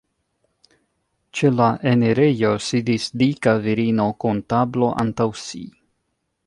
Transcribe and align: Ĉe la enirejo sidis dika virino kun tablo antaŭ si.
Ĉe 1.39 1.51
la 1.57 1.67
enirejo 1.91 2.55
sidis 2.69 3.07
dika 3.25 3.55
virino 3.67 4.09
kun 4.25 4.43
tablo 4.55 4.93
antaŭ 5.05 5.31
si. 5.49 5.65